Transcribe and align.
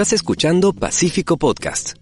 Estás 0.00 0.14
escuchando 0.14 0.72
Pacífico 0.72 1.36
Podcast. 1.36 1.92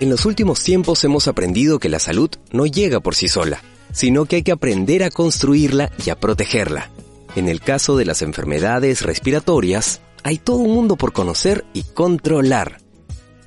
En 0.00 0.10
los 0.10 0.26
últimos 0.26 0.64
tiempos 0.64 1.04
hemos 1.04 1.28
aprendido 1.28 1.78
que 1.78 1.88
la 1.88 2.00
salud 2.00 2.28
no 2.50 2.66
llega 2.66 2.98
por 2.98 3.14
sí 3.14 3.28
sola, 3.28 3.62
sino 3.92 4.24
que 4.24 4.34
hay 4.34 4.42
que 4.42 4.50
aprender 4.50 5.04
a 5.04 5.10
construirla 5.10 5.92
y 6.04 6.10
a 6.10 6.18
protegerla. 6.18 6.90
En 7.36 7.48
el 7.48 7.60
caso 7.60 7.96
de 7.96 8.04
las 8.04 8.20
enfermedades 8.22 9.02
respiratorias, 9.02 10.00
hay 10.24 10.38
todo 10.38 10.56
un 10.56 10.74
mundo 10.74 10.96
por 10.96 11.12
conocer 11.12 11.64
y 11.72 11.84
controlar. 11.84 12.80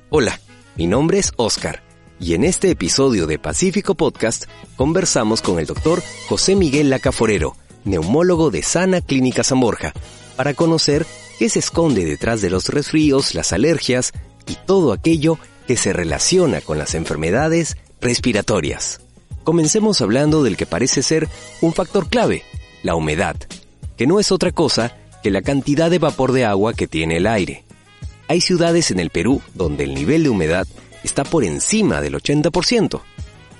Hola, 0.08 0.40
mi 0.76 0.86
nombre 0.86 1.18
es 1.18 1.32
Oscar 1.36 1.82
y 2.18 2.32
en 2.32 2.44
este 2.44 2.70
episodio 2.70 3.26
de 3.26 3.38
Pacífico 3.38 3.94
Podcast 3.94 4.44
conversamos 4.76 5.42
con 5.42 5.58
el 5.58 5.66
doctor 5.66 6.02
José 6.26 6.56
Miguel 6.56 6.88
Lacaforero, 6.88 7.54
neumólogo 7.84 8.50
de 8.50 8.62
Sana 8.62 9.02
Clínica 9.02 9.44
San 9.44 9.60
Borja, 9.60 9.92
para 10.36 10.54
conocer 10.54 11.04
qué 11.38 11.48
se 11.48 11.60
esconde 11.60 12.04
detrás 12.04 12.40
de 12.40 12.50
los 12.50 12.68
resfríos, 12.68 13.34
las 13.34 13.52
alergias 13.52 14.12
y 14.46 14.56
todo 14.66 14.92
aquello 14.92 15.38
que 15.66 15.76
se 15.76 15.92
relaciona 15.92 16.60
con 16.60 16.78
las 16.78 16.94
enfermedades 16.94 17.76
respiratorias. 18.00 19.00
Comencemos 19.44 20.00
hablando 20.00 20.42
del 20.42 20.56
que 20.56 20.66
parece 20.66 21.02
ser 21.02 21.28
un 21.60 21.72
factor 21.72 22.08
clave, 22.08 22.42
la 22.82 22.94
humedad, 22.94 23.36
que 23.96 24.06
no 24.06 24.20
es 24.20 24.32
otra 24.32 24.52
cosa 24.52 24.96
que 25.22 25.30
la 25.30 25.42
cantidad 25.42 25.90
de 25.90 25.98
vapor 25.98 26.32
de 26.32 26.44
agua 26.44 26.74
que 26.74 26.86
tiene 26.86 27.16
el 27.16 27.26
aire. 27.26 27.64
Hay 28.28 28.40
ciudades 28.40 28.90
en 28.90 29.00
el 29.00 29.10
Perú 29.10 29.40
donde 29.54 29.84
el 29.84 29.94
nivel 29.94 30.24
de 30.24 30.28
humedad 30.28 30.66
está 31.02 31.24
por 31.24 31.44
encima 31.44 32.00
del 32.00 32.14
80%, 32.14 33.00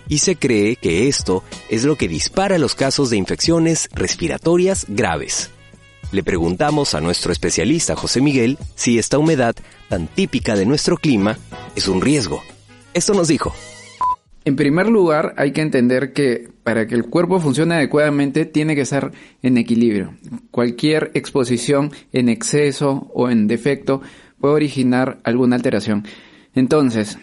y 0.09 0.19
se 0.19 0.37
cree 0.37 0.77
que 0.77 1.09
esto 1.09 1.45
es 1.69 1.85
lo 1.85 1.97
que 1.97 2.09
dispara 2.09 2.59
los 2.59 2.75
casos 2.75 3.11
de 3.11 3.17
infecciones 3.17 3.89
respiratorias 3.93 4.87
graves. 4.89 5.51
Le 6.11 6.23
preguntamos 6.23 6.95
a 6.95 7.03
nuestro 7.03 7.33
especialista 7.33 7.95
José 7.95 8.23
Miguel 8.23 8.57
si 8.75 8.99
esta 8.99 9.19
humedad 9.19 9.55
tan 9.89 10.07
típica 10.07 10.57
de 10.57 10.65
nuestro 10.65 10.97
clima 10.97 11.37
es 11.77 11.87
un 11.87 12.01
riesgo. 12.01 12.43
Esto 12.95 13.13
nos 13.13 13.29
dijo. 13.29 13.55
En 14.47 14.57
primer 14.57 14.89
lugar, 14.89 15.35
hay 15.37 15.53
que 15.53 15.61
entender 15.61 16.15
que 16.15 16.49
para 16.63 16.87
que 16.87 16.95
el 16.95 17.05
cuerpo 17.05 17.41
funcione 17.41 17.75
adecuadamente 17.75 18.47
tiene 18.47 18.75
que 18.75 18.81
estar 18.81 19.13
en 19.43 19.59
equilibrio. 19.59 20.15
Cualquier 20.51 21.11
exposición 21.13 21.93
en 22.15 22.31
exceso 22.31 23.11
o 23.13 23.29
en 23.29 23.47
defecto 23.47 24.01
puede 24.41 24.55
originar 24.55 25.19
alguna 25.25 25.57
alteración. 25.57 26.07
Entonces, 26.55 27.19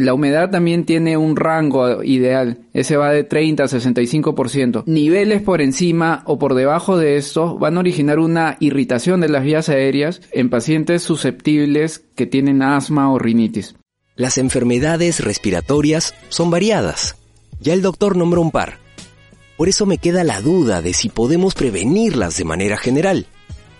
la 0.00 0.14
humedad 0.14 0.50
también 0.50 0.84
tiene 0.84 1.16
un 1.16 1.36
rango 1.36 2.02
ideal, 2.02 2.60
ese 2.72 2.96
va 2.96 3.12
de 3.12 3.24
30 3.24 3.64
a 3.64 3.66
65%. 3.66 4.84
Niveles 4.86 5.42
por 5.42 5.60
encima 5.60 6.22
o 6.26 6.38
por 6.38 6.54
debajo 6.54 6.96
de 6.96 7.16
esto 7.16 7.58
van 7.58 7.76
a 7.76 7.80
originar 7.80 8.18
una 8.18 8.56
irritación 8.60 9.20
de 9.20 9.28
las 9.28 9.44
vías 9.44 9.68
aéreas 9.68 10.20
en 10.32 10.50
pacientes 10.50 11.02
susceptibles 11.02 12.04
que 12.14 12.26
tienen 12.26 12.62
asma 12.62 13.12
o 13.12 13.18
rinitis. 13.18 13.76
Las 14.16 14.38
enfermedades 14.38 15.20
respiratorias 15.24 16.14
son 16.28 16.50
variadas. 16.50 17.16
Ya 17.60 17.72
el 17.72 17.82
doctor 17.82 18.16
nombró 18.16 18.40
un 18.40 18.50
par. 18.50 18.78
Por 19.56 19.68
eso 19.68 19.86
me 19.86 19.98
queda 19.98 20.24
la 20.24 20.40
duda 20.40 20.82
de 20.82 20.92
si 20.92 21.08
podemos 21.08 21.54
prevenirlas 21.54 22.36
de 22.36 22.44
manera 22.44 22.76
general. 22.76 23.26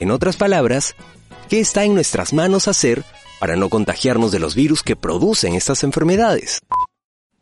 En 0.00 0.10
otras 0.10 0.36
palabras, 0.36 0.94
¿qué 1.48 1.60
está 1.60 1.84
en 1.84 1.94
nuestras 1.94 2.32
manos 2.32 2.68
hacer 2.68 3.04
para 3.40 3.56
no 3.56 3.68
contagiarnos 3.68 4.32
de 4.32 4.38
los 4.38 4.54
virus 4.54 4.82
que 4.82 4.96
producen 4.96 5.54
estas 5.54 5.84
enfermedades. 5.84 6.60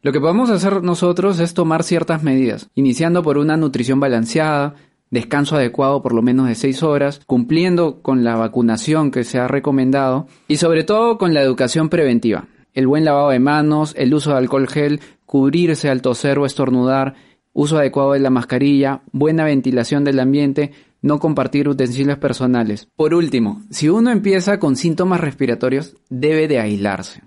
Lo 0.02 0.12
que 0.12 0.20
podemos 0.20 0.50
hacer 0.50 0.82
nosotros 0.82 1.40
es 1.40 1.54
tomar 1.54 1.82
ciertas 1.82 2.22
medidas, 2.22 2.68
iniciando 2.74 3.22
por 3.22 3.38
una 3.38 3.56
nutrición 3.56 3.98
balanceada, 3.98 4.74
descanso 5.10 5.56
adecuado 5.56 6.02
por 6.02 6.14
lo 6.14 6.22
menos 6.22 6.48
de 6.48 6.54
6 6.54 6.82
horas, 6.82 7.20
cumpliendo 7.26 8.02
con 8.02 8.22
la 8.22 8.36
vacunación 8.36 9.10
que 9.10 9.24
se 9.24 9.38
ha 9.38 9.48
recomendado 9.48 10.26
y 10.48 10.58
sobre 10.58 10.84
todo 10.84 11.18
con 11.18 11.34
la 11.34 11.42
educación 11.42 11.88
preventiva. 11.88 12.46
El 12.74 12.86
buen 12.86 13.04
lavado 13.04 13.30
de 13.30 13.38
manos, 13.38 13.94
el 13.96 14.12
uso 14.14 14.30
de 14.30 14.36
alcohol 14.36 14.68
gel, 14.68 15.00
cubrirse 15.24 15.88
al 15.88 16.02
toser 16.02 16.38
o 16.38 16.46
estornudar, 16.46 17.14
uso 17.52 17.78
adecuado 17.78 18.12
de 18.12 18.20
la 18.20 18.30
mascarilla, 18.30 19.00
buena 19.12 19.44
ventilación 19.44 20.04
del 20.04 20.20
ambiente, 20.20 20.72
no 21.02 21.18
compartir 21.18 21.68
utensilios 21.68 22.18
personales. 22.18 22.88
Por 22.96 23.14
último, 23.14 23.62
si 23.70 23.88
uno 23.88 24.10
empieza 24.10 24.58
con 24.58 24.76
síntomas 24.76 25.20
respiratorios, 25.20 25.96
debe 26.08 26.48
de 26.48 26.60
aislarse. 26.60 27.22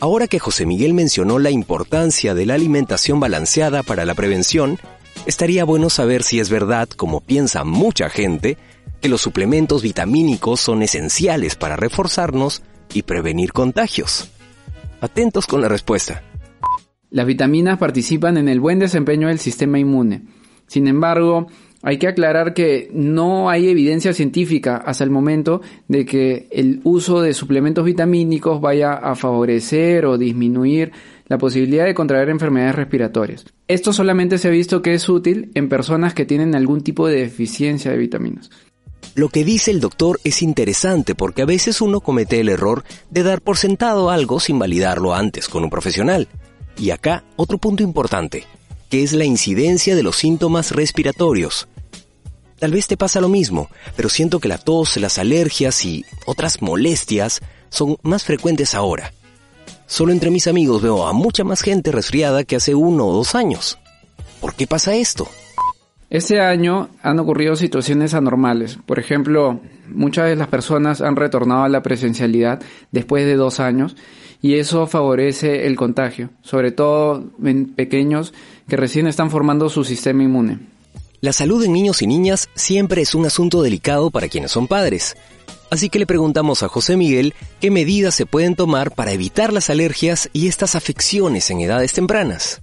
Ahora 0.00 0.26
que 0.26 0.38
José 0.38 0.64
Miguel 0.64 0.94
mencionó 0.94 1.38
la 1.38 1.50
importancia 1.50 2.34
de 2.34 2.46
la 2.46 2.54
alimentación 2.54 3.20
balanceada 3.20 3.82
para 3.82 4.06
la 4.06 4.14
prevención, 4.14 4.78
estaría 5.26 5.64
bueno 5.64 5.90
saber 5.90 6.22
si 6.22 6.40
es 6.40 6.48
verdad, 6.48 6.88
como 6.88 7.20
piensa 7.20 7.64
mucha 7.64 8.08
gente, 8.08 8.56
que 9.00 9.08
los 9.08 9.20
suplementos 9.20 9.82
vitamínicos 9.82 10.60
son 10.60 10.82
esenciales 10.82 11.54
para 11.54 11.76
reforzarnos 11.76 12.62
y 12.94 13.02
prevenir 13.02 13.52
contagios. 13.52 14.30
Atentos 15.00 15.46
con 15.46 15.60
la 15.60 15.68
respuesta. 15.68 16.22
Las 17.10 17.26
vitaminas 17.26 17.78
participan 17.78 18.36
en 18.36 18.48
el 18.48 18.60
buen 18.60 18.78
desempeño 18.78 19.28
del 19.28 19.38
sistema 19.38 19.78
inmune. 19.78 20.22
Sin 20.66 20.86
embargo, 20.86 21.48
hay 21.82 21.98
que 21.98 22.08
aclarar 22.08 22.52
que 22.52 22.90
no 22.92 23.48
hay 23.48 23.68
evidencia 23.68 24.12
científica 24.12 24.76
hasta 24.76 25.04
el 25.04 25.10
momento 25.10 25.62
de 25.88 26.04
que 26.04 26.46
el 26.50 26.80
uso 26.84 27.22
de 27.22 27.32
suplementos 27.32 27.84
vitamínicos 27.84 28.60
vaya 28.60 28.92
a 28.92 29.14
favorecer 29.14 30.04
o 30.04 30.18
disminuir 30.18 30.92
la 31.26 31.38
posibilidad 31.38 31.86
de 31.86 31.94
contraer 31.94 32.28
enfermedades 32.28 32.74
respiratorias. 32.74 33.46
Esto 33.66 33.92
solamente 33.92 34.36
se 34.36 34.48
ha 34.48 34.50
visto 34.50 34.82
que 34.82 34.94
es 34.94 35.08
útil 35.08 35.50
en 35.54 35.68
personas 35.68 36.12
que 36.12 36.26
tienen 36.26 36.54
algún 36.54 36.82
tipo 36.82 37.06
de 37.06 37.20
deficiencia 37.20 37.90
de 37.90 37.98
vitaminas. 37.98 38.50
Lo 39.14 39.28
que 39.28 39.44
dice 39.44 39.70
el 39.70 39.80
doctor 39.80 40.20
es 40.22 40.42
interesante 40.42 41.14
porque 41.14 41.42
a 41.42 41.46
veces 41.46 41.80
uno 41.80 42.00
comete 42.00 42.40
el 42.40 42.48
error 42.48 42.84
de 43.10 43.22
dar 43.22 43.40
por 43.40 43.56
sentado 43.56 44.10
algo 44.10 44.38
sin 44.38 44.58
validarlo 44.58 45.14
antes 45.14 45.48
con 45.48 45.64
un 45.64 45.70
profesional. 45.70 46.28
Y 46.78 46.90
acá 46.90 47.24
otro 47.36 47.58
punto 47.58 47.82
importante 47.82 48.44
que 48.90 49.04
es 49.04 49.12
la 49.12 49.24
incidencia 49.24 49.94
de 49.94 50.02
los 50.02 50.16
síntomas 50.16 50.72
respiratorios. 50.72 51.68
Tal 52.60 52.72
vez 52.72 52.86
te 52.86 52.98
pasa 52.98 53.22
lo 53.22 53.30
mismo, 53.30 53.70
pero 53.96 54.10
siento 54.10 54.38
que 54.38 54.48
la 54.48 54.58
tos, 54.58 54.98
las 54.98 55.18
alergias 55.18 55.82
y 55.86 56.04
otras 56.26 56.60
molestias 56.60 57.40
son 57.70 57.96
más 58.02 58.22
frecuentes 58.24 58.74
ahora. 58.74 59.14
Solo 59.86 60.12
entre 60.12 60.30
mis 60.30 60.46
amigos 60.46 60.82
veo 60.82 61.06
a 61.06 61.14
mucha 61.14 61.42
más 61.42 61.62
gente 61.62 61.90
resfriada 61.90 62.44
que 62.44 62.56
hace 62.56 62.74
uno 62.74 63.06
o 63.06 63.14
dos 63.14 63.34
años. 63.34 63.78
¿Por 64.42 64.54
qué 64.54 64.66
pasa 64.66 64.94
esto? 64.94 65.26
Este 66.10 66.40
año 66.40 66.90
han 67.02 67.18
ocurrido 67.18 67.56
situaciones 67.56 68.12
anormales. 68.12 68.78
Por 68.84 68.98
ejemplo, 68.98 69.60
muchas 69.88 70.28
de 70.28 70.36
las 70.36 70.48
personas 70.48 71.00
han 71.00 71.16
retornado 71.16 71.62
a 71.64 71.68
la 71.70 71.82
presencialidad 71.82 72.60
después 72.92 73.24
de 73.24 73.36
dos 73.36 73.58
años 73.58 73.96
y 74.42 74.56
eso 74.56 74.86
favorece 74.86 75.66
el 75.66 75.76
contagio, 75.76 76.28
sobre 76.42 76.72
todo 76.72 77.24
en 77.42 77.72
pequeños 77.72 78.34
que 78.68 78.76
recién 78.76 79.06
están 79.06 79.30
formando 79.30 79.70
su 79.70 79.82
sistema 79.82 80.22
inmune. 80.24 80.58
La 81.22 81.34
salud 81.34 81.62
en 81.62 81.74
niños 81.74 82.00
y 82.00 82.06
niñas 82.06 82.48
siempre 82.54 83.02
es 83.02 83.14
un 83.14 83.26
asunto 83.26 83.60
delicado 83.60 84.10
para 84.10 84.28
quienes 84.28 84.52
son 84.52 84.66
padres. 84.66 85.18
Así 85.70 85.90
que 85.90 85.98
le 85.98 86.06
preguntamos 86.06 86.62
a 86.62 86.68
José 86.68 86.96
Miguel 86.96 87.34
qué 87.60 87.70
medidas 87.70 88.14
se 88.14 88.24
pueden 88.24 88.54
tomar 88.54 88.94
para 88.94 89.12
evitar 89.12 89.52
las 89.52 89.68
alergias 89.68 90.30
y 90.32 90.48
estas 90.48 90.76
afecciones 90.76 91.50
en 91.50 91.60
edades 91.60 91.92
tempranas. 91.92 92.62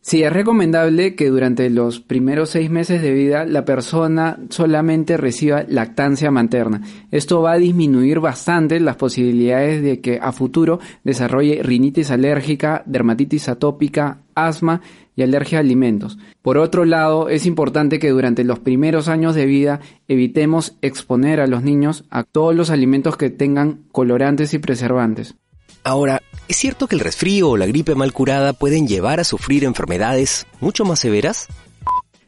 Sí, 0.00 0.22
es 0.22 0.32
recomendable 0.32 1.14
que 1.14 1.30
durante 1.30 1.70
los 1.70 2.00
primeros 2.00 2.50
seis 2.50 2.70
meses 2.70 3.02
de 3.02 3.12
vida 3.12 3.44
la 3.44 3.64
persona 3.64 4.38
solamente 4.50 5.16
reciba 5.16 5.64
lactancia 5.68 6.32
materna. 6.32 6.82
Esto 7.12 7.42
va 7.42 7.52
a 7.52 7.58
disminuir 7.58 8.18
bastante 8.18 8.80
las 8.80 8.96
posibilidades 8.96 9.82
de 9.82 10.00
que 10.00 10.18
a 10.20 10.32
futuro 10.32 10.80
desarrolle 11.04 11.60
rinitis 11.62 12.10
alérgica, 12.10 12.82
dermatitis 12.86 13.48
atópica, 13.48 14.22
asma 14.34 14.80
y 15.16 15.22
alergia 15.22 15.58
a 15.58 15.62
alimentos. 15.62 16.18
Por 16.42 16.58
otro 16.58 16.84
lado, 16.84 17.28
es 17.30 17.46
importante 17.46 17.98
que 17.98 18.10
durante 18.10 18.44
los 18.44 18.58
primeros 18.58 19.08
años 19.08 19.34
de 19.34 19.46
vida 19.46 19.80
evitemos 20.06 20.76
exponer 20.82 21.40
a 21.40 21.46
los 21.46 21.62
niños 21.62 22.04
a 22.10 22.22
todos 22.22 22.54
los 22.54 22.70
alimentos 22.70 23.16
que 23.16 23.30
tengan 23.30 23.80
colorantes 23.90 24.54
y 24.54 24.58
preservantes. 24.58 25.34
Ahora, 25.82 26.20
¿es 26.48 26.56
cierto 26.56 26.86
que 26.86 26.96
el 26.96 27.00
resfrío 27.00 27.50
o 27.50 27.56
la 27.56 27.66
gripe 27.66 27.94
mal 27.94 28.12
curada 28.12 28.52
pueden 28.52 28.86
llevar 28.86 29.18
a 29.18 29.24
sufrir 29.24 29.64
enfermedades 29.64 30.46
mucho 30.60 30.84
más 30.84 31.00
severas? 31.00 31.48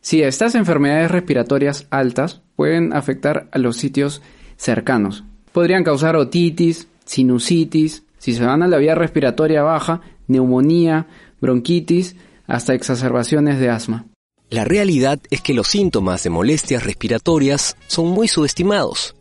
Sí, 0.00 0.22
estas 0.22 0.54
enfermedades 0.54 1.10
respiratorias 1.10 1.86
altas 1.90 2.40
pueden 2.56 2.94
afectar 2.94 3.48
a 3.52 3.58
los 3.58 3.76
sitios 3.76 4.22
cercanos. 4.56 5.24
Podrían 5.52 5.84
causar 5.84 6.16
otitis, 6.16 6.88
sinusitis, 7.04 8.04
si 8.18 8.32
se 8.32 8.44
van 8.44 8.62
a 8.62 8.68
la 8.68 8.78
vía 8.78 8.94
respiratoria 8.94 9.62
baja, 9.62 10.00
neumonía, 10.26 11.06
bronquitis, 11.40 12.16
hasta 12.48 12.74
exacerbaciones 12.74 13.60
de 13.60 13.68
asma. 13.68 14.06
La 14.50 14.64
realidad 14.64 15.20
es 15.30 15.42
que 15.42 15.52
los 15.52 15.68
síntomas 15.68 16.22
de 16.24 16.30
molestias 16.30 16.82
respiratorias 16.82 17.76
son 17.86 18.08
muy 18.08 18.26
subestimados. 18.26 19.14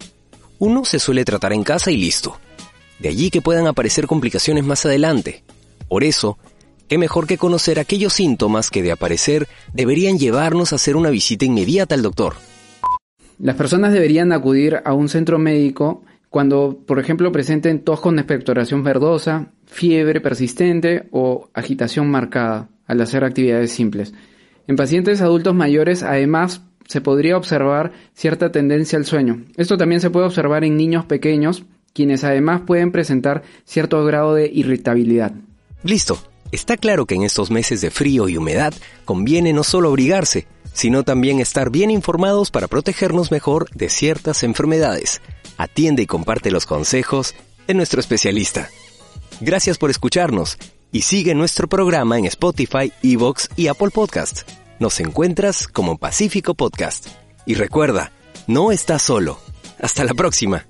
Uno 0.57 0.85
se 0.85 0.99
suele 0.99 1.25
tratar 1.25 1.51
en 1.51 1.63
casa 1.63 1.91
y 1.91 1.97
listo. 1.97 2.39
De 2.99 3.09
allí 3.09 3.29
que 3.29 3.41
puedan 3.41 3.67
aparecer 3.67 4.07
complicaciones 4.07 4.63
más 4.63 4.85
adelante. 4.85 5.43
Por 5.89 6.05
eso, 6.05 6.37
qué 6.87 6.97
mejor 6.97 7.27
que 7.27 7.37
conocer 7.37 7.77
aquellos 7.77 8.13
síntomas 8.13 8.69
que 8.69 8.81
de 8.81 8.93
aparecer 8.93 9.47
deberían 9.73 10.17
llevarnos 10.17 10.71
a 10.71 10.77
hacer 10.77 10.95
una 10.95 11.09
visita 11.09 11.45
inmediata 11.45 11.93
al 11.93 12.01
doctor. 12.01 12.35
Las 13.37 13.57
personas 13.57 13.91
deberían 13.91 14.31
acudir 14.31 14.81
a 14.83 14.93
un 14.93 15.09
centro 15.09 15.37
médico 15.37 16.03
cuando, 16.29 16.79
por 16.87 16.99
ejemplo, 16.99 17.31
presenten 17.33 17.83
tos 17.83 17.99
con 17.99 18.17
expectoración 18.17 18.83
verdosa, 18.83 19.51
fiebre 19.65 20.21
persistente 20.21 21.07
o 21.11 21.49
agitación 21.53 22.09
marcada 22.09 22.69
al 22.87 23.01
hacer 23.01 23.23
actividades 23.23 23.71
simples. 23.71 24.13
En 24.67 24.75
pacientes 24.75 25.21
adultos 25.21 25.53
mayores, 25.53 26.03
además, 26.03 26.61
se 26.87 27.01
podría 27.01 27.37
observar 27.37 27.91
cierta 28.13 28.51
tendencia 28.51 28.97
al 28.97 29.05
sueño. 29.05 29.43
Esto 29.57 29.77
también 29.77 30.01
se 30.01 30.09
puede 30.09 30.25
observar 30.25 30.63
en 30.63 30.77
niños 30.77 31.05
pequeños, 31.05 31.63
quienes 31.93 32.23
además 32.23 32.61
pueden 32.65 32.91
presentar 32.91 33.43
cierto 33.65 34.03
grado 34.05 34.33
de 34.33 34.49
irritabilidad. 34.51 35.33
Listo. 35.83 36.17
Está 36.51 36.77
claro 36.77 37.05
que 37.05 37.15
en 37.15 37.23
estos 37.23 37.51
meses 37.51 37.81
de 37.81 37.91
frío 37.91 38.29
y 38.29 38.37
humedad 38.37 38.73
conviene 39.03 39.51
no 39.51 39.63
solo 39.65 39.89
abrigarse, 39.89 40.47
sino 40.71 41.03
también 41.03 41.41
estar 41.41 41.69
bien 41.71 41.91
informados 41.91 42.51
para 42.51 42.69
protegernos 42.69 43.31
mejor 43.31 43.69
de 43.71 43.89
ciertas 43.89 44.43
enfermedades. 44.43 45.21
Atiende 45.57 46.03
y 46.03 46.05
comparte 46.05 46.49
los 46.49 46.65
consejos 46.65 47.35
de 47.67 47.73
nuestro 47.73 47.99
especialista. 47.99 48.69
Gracias 49.41 49.77
por 49.77 49.89
escucharnos 49.89 50.57
y 50.91 51.01
sigue 51.01 51.35
nuestro 51.35 51.67
programa 51.67 52.17
en 52.17 52.25
Spotify, 52.25 52.91
Evox 53.03 53.49
y 53.55 53.67
Apple 53.67 53.89
Podcast. 53.89 54.49
Nos 54.79 54.99
encuentras 54.99 55.67
como 55.67 55.97
Pacífico 55.97 56.53
Podcast. 56.53 57.07
Y 57.45 57.55
recuerda, 57.55 58.11
no 58.47 58.71
estás 58.71 59.01
solo. 59.01 59.39
Hasta 59.79 60.03
la 60.03 60.13
próxima. 60.13 60.65